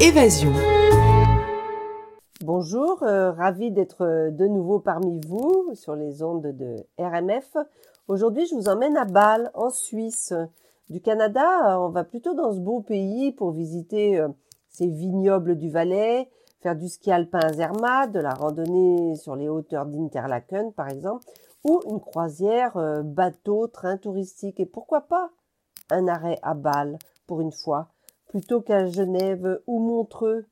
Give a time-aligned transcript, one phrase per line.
[0.00, 0.52] Évasion.
[2.40, 7.56] Bonjour, euh, ravi d'être euh, de nouveau parmi vous sur les ondes de RMF.
[8.06, 10.32] Aujourd'hui, je vous emmène à Bâle, en Suisse.
[10.88, 14.28] Du Canada, on va plutôt dans ce beau pays pour visiter euh,
[14.68, 16.28] ces vignobles du Valais,
[16.60, 21.24] faire du ski alpin à Zermatt, de la randonnée sur les hauteurs d'Interlaken par exemple,
[21.64, 24.60] ou une croisière bateau, train touristique.
[24.60, 25.30] Et pourquoi pas
[25.90, 27.88] un arrêt à Bâle pour une fois,
[28.28, 30.44] plutôt qu'à Genève ou Montreux.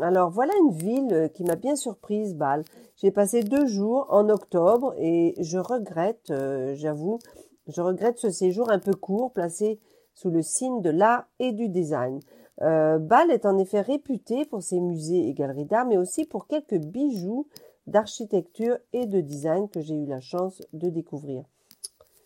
[0.00, 2.64] Alors voilà une ville qui m'a bien surprise, Bâle.
[2.96, 7.18] J'ai passé deux jours en octobre et je regrette, euh, j'avoue,
[7.66, 9.78] je regrette ce séjour un peu court placé
[10.14, 12.20] sous le signe de l'art et du design.
[12.62, 16.46] Euh, Bâle est en effet réputé pour ses musées et galeries d'art, mais aussi pour
[16.46, 17.46] quelques bijoux
[17.86, 21.44] d'architecture et de design que j'ai eu la chance de découvrir.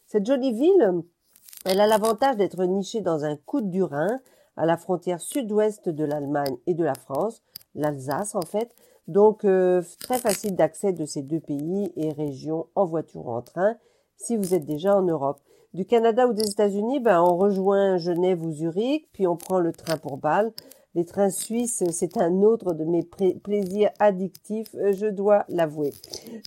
[0.07, 1.03] Cette jolie ville,
[1.65, 4.21] elle a l'avantage d'être nichée dans un coude du Rhin,
[4.57, 7.43] à la frontière sud-ouest de l'Allemagne et de la France,
[7.75, 8.75] l'Alsace en fait,
[9.09, 13.43] donc euh, très facile d'accès de ces deux pays et régions en voiture ou en
[13.43, 13.77] train
[14.17, 15.41] si vous êtes déjà en Europe.
[15.75, 19.73] Du Canada ou des États-Unis, ben, on rejoint Genève ou Zurich, puis on prend le
[19.73, 20.53] train pour Bâle.
[20.95, 25.91] Les trains suisses, c'est un autre de mes plaisirs addictifs, euh, je dois l'avouer.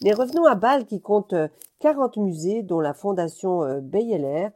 [0.03, 1.35] Mais revenons à Bâle qui compte
[1.80, 4.47] 40 euh, musées, dont la fondation Beyeler,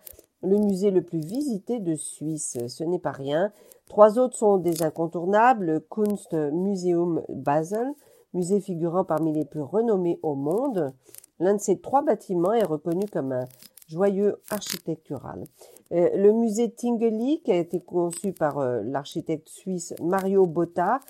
[0.44, 2.58] le musée le plus visité de Suisse.
[2.68, 3.52] Ce n'est pas rien.
[3.88, 5.66] Trois autres sont des incontournables.
[5.66, 7.94] Le Kunstmuseum Basel,
[8.34, 10.94] musée figurant parmi les plus renommés au monde.
[11.40, 13.46] L'un de ces trois bâtiments est reconnu comme un
[13.88, 15.44] joyeux architectural.
[15.92, 21.02] Euh, le musée Tinguely, qui a été conçu par euh, l'architecte suisse Mario Botta,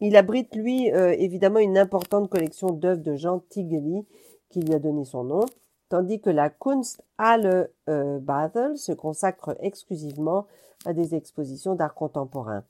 [0.00, 4.06] il abrite, lui, euh, évidemment, une importante collection d'œuvres de Jean Tinguely,
[4.48, 5.44] qui lui a donné son nom
[5.90, 10.46] tandis que la Kunsthalle euh, Basel se consacre exclusivement
[10.86, 12.64] à des expositions d'art contemporain.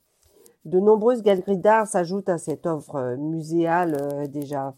[0.65, 4.75] De nombreuses galeries d'art s'ajoutent à cette offre euh, muséale euh, déjà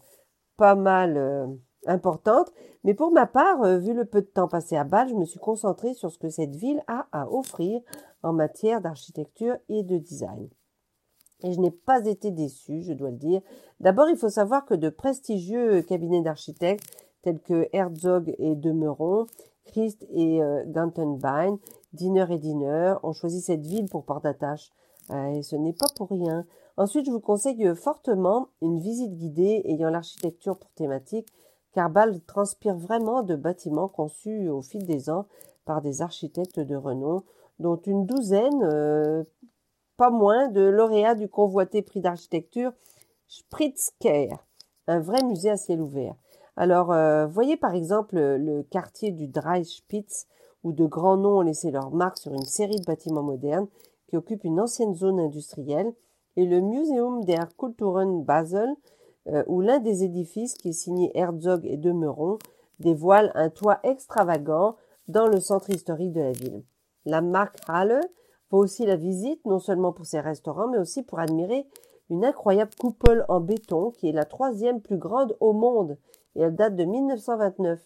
[0.56, 1.50] pas mal
[1.84, 2.52] importante,
[2.84, 5.40] mais pour ma part, vu le peu de temps passé à Bâle, je me suis
[5.40, 7.80] concentrée sur ce que cette ville a à offrir
[8.22, 10.48] en matière d'architecture et de design.
[11.42, 13.40] Et je n'ai pas été déçue, je dois le dire.
[13.80, 19.26] D'abord, il faut savoir que de prestigieux cabinets d'architectes tels que Herzog et Demeron,
[19.64, 21.58] Christ et euh, Gantenbein,
[21.94, 24.70] Diner et Diner ont choisi cette ville pour port d'attache.
[25.10, 26.46] Euh, et ce n'est pas pour rien.
[26.76, 31.28] Ensuite, je vous conseille fortement une visite guidée ayant l'architecture pour thématique,
[31.72, 35.26] car Bâle transpire vraiment de bâtiments conçus au fil des ans
[35.64, 37.22] par des architectes de renom,
[37.58, 39.24] dont une douzaine, euh,
[39.96, 42.72] pas moins, de lauréats du convoité prix d'architecture
[43.28, 44.28] Spritzker,
[44.86, 46.14] un vrai musée à ciel ouvert.
[46.56, 50.26] Alors, euh, voyez par exemple le quartier du Dreispitz,
[50.62, 53.66] où de grands noms ont laissé leur marque sur une série de bâtiments modernes
[54.08, 55.92] qui occupent une ancienne zone industrielle,
[56.36, 58.74] et le Museum der Kulturen Basel,
[59.28, 62.38] euh, où l'un des édifices, qui est signé Herzog et Demeron,
[62.80, 64.76] dévoile un toit extravagant
[65.08, 66.62] dans le centre historique de la ville.
[67.04, 68.00] La marque Halle
[68.50, 71.66] vaut aussi la visite, non seulement pour ses restaurants, mais aussi pour admirer
[72.10, 75.96] une incroyable coupole en béton qui est la troisième plus grande au monde
[76.36, 77.80] et elle date de 1929.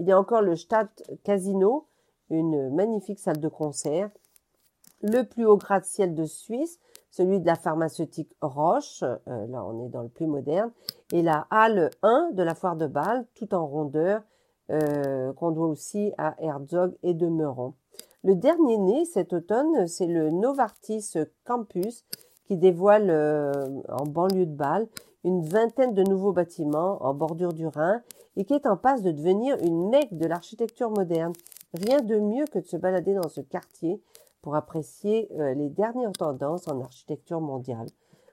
[0.00, 1.86] Il y a encore le Stadt Casino,
[2.30, 4.10] une magnifique salle de concert,
[5.02, 6.78] le plus haut gratte-ciel de Suisse,
[7.10, 10.70] celui de la pharmaceutique Roche, euh, là on est dans le plus moderne,
[11.12, 14.22] et la halle 1 de la foire de Bâle, tout en rondeur,
[14.70, 17.74] euh, qu'on doit aussi à Herzog et de Meuron.
[18.22, 22.04] Le dernier né cet automne, c'est le Novartis Campus
[22.48, 23.52] qui dévoile euh,
[23.90, 24.88] en banlieue de Bâle
[25.22, 28.00] une vingtaine de nouveaux bâtiments en bordure du Rhin
[28.36, 31.34] et qui est en passe de devenir une mecque de l'architecture moderne.
[31.74, 34.00] Rien de mieux que de se balader dans ce quartier
[34.40, 37.86] pour apprécier euh, les dernières tendances en architecture mondiale.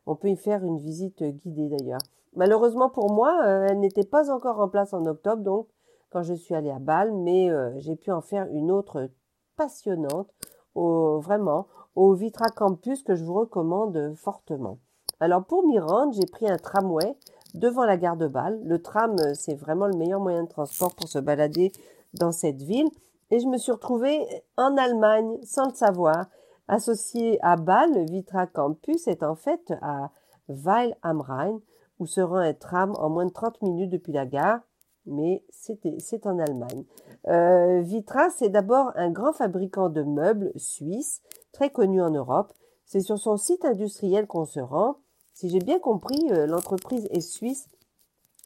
[0.06, 2.02] On peut y faire une visite guidée d'ailleurs.
[2.38, 5.68] Malheureusement pour moi, euh, elle n'était pas encore en place en octobre, donc
[6.10, 7.50] quand je suis allée à Bâle, mais
[7.80, 9.10] j'ai pu en faire une autre
[9.58, 10.30] passionnante,
[10.74, 14.80] au, vraiment, au Vitra Campus que je vous recommande fortement.
[15.20, 17.16] Alors pour m'y rendre, j'ai pris un tramway
[17.54, 18.60] devant la gare de Bâle.
[18.66, 21.72] Le tram, euh, c'est vraiment le meilleur moyen de transport pour se balader
[22.14, 22.90] dans cette ville.
[23.32, 24.20] Et je me suis retrouvée
[24.58, 26.26] en Allemagne sans le savoir.
[26.68, 30.12] Associé à Bâle, le Vitra Campus est en fait à
[30.50, 31.62] Weil am Rhein,
[32.00, 34.60] où se rend un tram en moins de 30 minutes depuis la gare,
[35.06, 36.84] mais c'est en Allemagne.
[37.28, 42.54] Euh, Vitra, c'est d'abord un grand fabricant de meubles suisse, très connu en Europe.
[42.86, 44.98] C'est sur son site industriel qu'on se rend
[45.36, 47.68] si j'ai bien compris, euh, l'entreprise est suisse,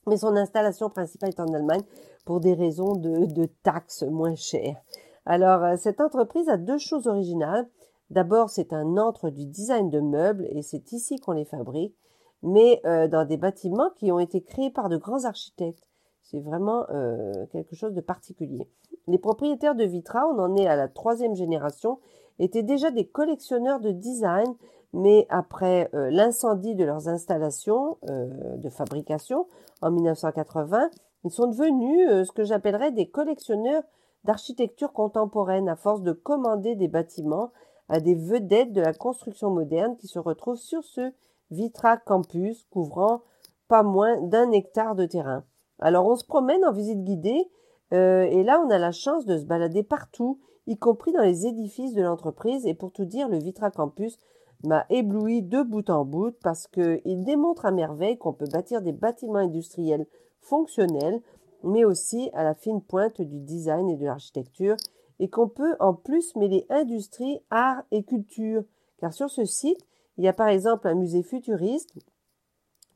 [0.08, 1.84] mais son installation principale est en Allemagne
[2.26, 4.81] pour des raisons de, taxes moins chères.
[5.28, 7.70] Alors, euh, cette entreprise a deux choses originales.
[8.10, 11.96] D'abord, c'est un antre du design de meubles et c'est ici qu'on les fabrique,
[12.42, 15.88] mais euh, dans des bâtiments qui ont été créés par de grands architectes.
[16.30, 18.70] C'est vraiment euh, quelque chose de particulier.
[19.08, 22.00] Les propriétaires de Vitra, on en est à la troisième génération,
[22.38, 24.54] étaient déjà des collectionneurs de design,
[24.94, 29.48] mais après euh, l'incendie de leurs installations de fabrication
[29.81, 30.90] en 1980,
[31.24, 33.84] ils sont devenus ce que j'appellerais des collectionneurs
[34.24, 37.52] d'architecture contemporaine à force de commander des bâtiments
[37.90, 41.12] à des vedettes de la construction moderne qui se retrouvent sur ce
[41.50, 43.22] Vitra Campus couvrant
[43.68, 45.44] pas moins d'un hectare de terrain.
[45.80, 47.50] Alors on se promène en visite guidée
[47.94, 51.48] euh, et là on a la chance de se balader partout, y compris dans les
[51.48, 54.20] édifices de l'entreprise et pour tout dire le Vitra Campus
[54.66, 58.92] m'a ébloui de bout en bout parce qu'il démontre à merveille qu'on peut bâtir des
[58.92, 60.06] bâtiments industriels
[60.42, 61.22] fonctionnels
[61.64, 64.76] mais aussi à la fine pointe du design et de l'architecture
[65.20, 68.64] et qu'on peut en plus mêler industrie, art et culture.
[69.00, 69.86] Car sur ce site,
[70.18, 71.94] il y a par exemple un musée futuriste,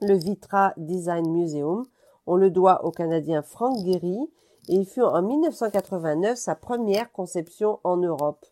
[0.01, 1.85] le Vitra Design Museum.
[2.25, 4.29] On le doit au Canadien Frank Gehry
[4.69, 8.45] et il fut en 1989 sa première conception en Europe.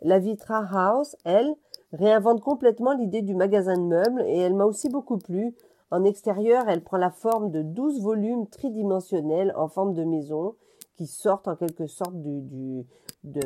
[0.00, 1.54] La Vitra House, elle,
[1.92, 5.54] réinvente complètement l'idée du magasin de meubles et elle m'a aussi beaucoup plu.
[5.90, 10.54] En extérieur, elle prend la forme de 12 volumes tridimensionnels en forme de maison
[10.96, 12.86] qui sortent en quelque sorte du, du,
[13.24, 13.40] du,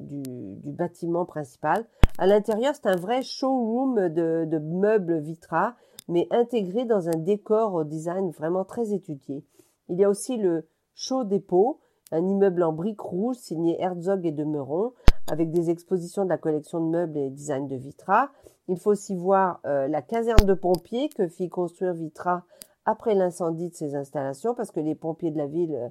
[0.00, 1.84] du, bâtiment principal.
[2.18, 5.74] À l'intérieur, c'est un vrai showroom de, de meubles Vitra,
[6.08, 9.44] mais intégré dans un décor au design vraiment très étudié.
[9.88, 11.80] Il y a aussi le Show Dépôt,
[12.12, 14.92] un immeuble en briques rouges signé Herzog et de Meuron,
[15.30, 18.30] avec des expositions de la collection de meubles et design de Vitra.
[18.68, 22.44] Il faut aussi voir euh, la caserne de pompiers que fit construire Vitra
[22.84, 25.88] après l'incendie de ses installations, parce que les pompiers de la ville euh,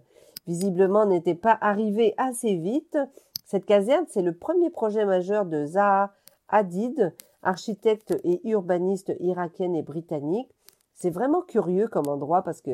[0.47, 2.97] visiblement n'était pas arrivé assez vite.
[3.45, 6.13] Cette caserne, c'est le premier projet majeur de Zaha
[6.47, 7.13] Hadid,
[7.45, 10.53] architecte et urbaniste irakienne et britannique.
[10.93, 12.71] C'est vraiment curieux comme endroit parce que,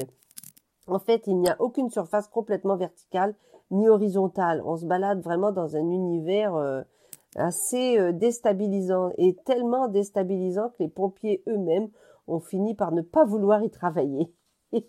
[0.88, 3.36] en fait, il n'y a aucune surface complètement verticale
[3.72, 4.62] ni horizontale.
[4.66, 6.82] On se balade vraiment dans un univers euh,
[7.36, 11.90] assez euh, déstabilisant et tellement déstabilisant que les pompiers eux-mêmes
[12.28, 14.34] ont fini par ne pas vouloir y travailler.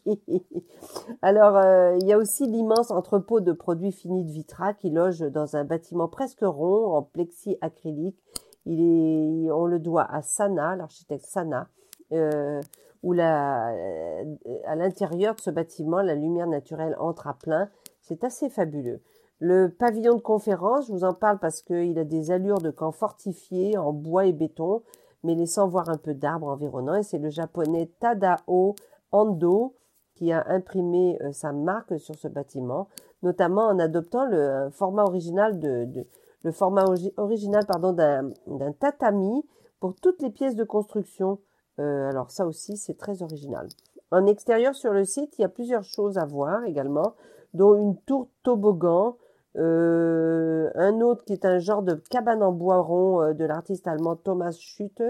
[1.22, 5.20] Alors, euh, il y a aussi l'immense entrepôt de produits finis de Vitra qui loge
[5.20, 8.18] dans un bâtiment presque rond en plexi acrylique.
[8.66, 11.68] On le doit à Sana, l'architecte Sana,
[12.12, 12.60] euh,
[13.02, 14.24] où euh,
[14.66, 17.68] à l'intérieur de ce bâtiment, la lumière naturelle entre à plein.
[18.00, 19.00] C'est assez fabuleux.
[19.40, 22.92] Le pavillon de conférence, je vous en parle parce qu'il a des allures de camp
[22.92, 24.82] fortifié en bois et béton,
[25.24, 26.96] mais laissant voir un peu d'arbres environnants.
[26.96, 28.76] Et c'est le japonais Tadao
[29.10, 29.74] Ando
[30.14, 32.88] qui a imprimé euh, sa marque sur ce bâtiment,
[33.22, 36.06] notamment en adoptant le format original de,
[36.42, 36.84] le format
[37.16, 39.44] original pardon d'un tatami
[39.80, 41.38] pour toutes les pièces de construction.
[41.78, 43.68] Euh, alors ça aussi c'est très original.
[44.10, 47.14] En extérieur sur le site, il y a plusieurs choses à voir également,
[47.54, 49.16] dont une tour toboggan,
[49.56, 54.16] euh, un autre qui est un genre de cabane en bois rond de l'artiste allemand
[54.16, 55.02] Thomas Schutte,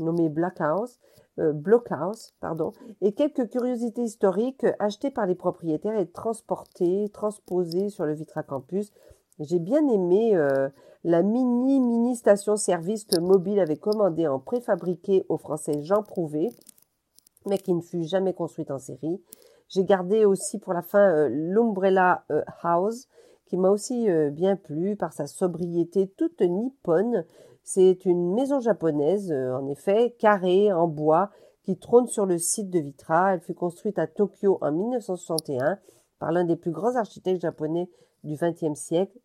[0.00, 1.00] nommé Black House,
[1.38, 2.72] euh, Blockhaus, pardon,
[3.02, 8.90] et quelques curiosités historiques achetées par les propriétaires et transportées, transposées sur le Vitra Campus.
[9.38, 10.68] J'ai bien aimé euh,
[11.04, 16.50] la mini mini station service que Mobile avait commandée en préfabriqué au français Jean Prouvé,
[17.46, 19.20] mais qui ne fut jamais construite en série.
[19.68, 22.24] J'ai gardé aussi pour la fin euh, l'Umbrella
[22.62, 23.08] House,
[23.46, 27.24] qui m'a aussi bien plu par sa sobriété toute nippone
[27.68, 31.30] c'est une maison japonaise, euh, en effet, carrée, en bois,
[31.64, 33.34] qui trône sur le site de Vitra.
[33.34, 35.76] Elle fut construite à Tokyo en 1961
[36.20, 37.90] par l'un des plus grands architectes japonais
[38.22, 39.18] du XXe siècle,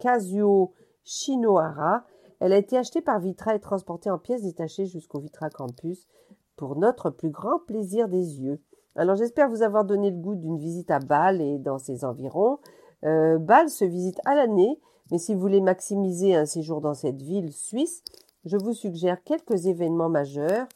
[0.00, 0.72] Kazuo
[1.04, 2.04] Shinohara.
[2.40, 6.08] Elle a été achetée par Vitra et transportée en pièces détachées jusqu'au Vitra Campus
[6.56, 8.60] pour notre plus grand plaisir des yeux.
[8.96, 12.58] Alors j'espère vous avoir donné le goût d'une visite à Bâle et dans ses environs.
[13.04, 14.80] Euh, Bâle se visite à l'année
[15.10, 18.02] mais si vous voulez maximiser un séjour dans cette ville suisse,
[18.44, 20.66] je vous suggère quelques événements majeurs.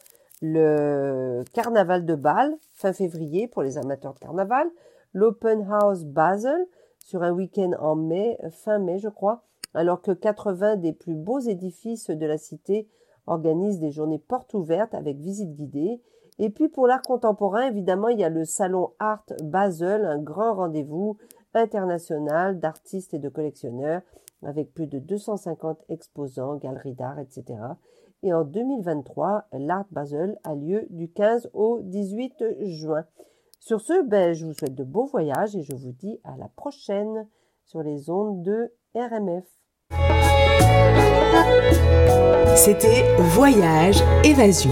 [0.43, 4.69] Le carnaval de Bâle, fin février pour les amateurs de carnaval.
[5.13, 6.67] L'Open House Basel,
[7.05, 9.45] sur un week-end en mai, fin mai je crois,
[9.75, 12.89] alors que 80 des plus beaux édifices de la cité
[13.27, 16.01] organisent des journées portes ouvertes avec visite guidée.
[16.39, 20.55] Et puis pour l'art contemporain, évidemment, il y a le salon Art Basel, un grand
[20.55, 21.19] rendez-vous
[21.53, 24.01] international d'artistes et de collectionneurs
[24.43, 27.59] avec plus de 250 exposants, galeries d'art, etc.
[28.23, 33.05] Et en 2023, l'Art Basel a lieu du 15 au 18 juin.
[33.67, 36.49] Sur ce, ben, je vous souhaite de beaux voyages et je vous dis à la
[36.49, 37.27] prochaine
[37.65, 39.47] sur les ondes de RMF.
[42.57, 44.71] C'était Voyage Évasion.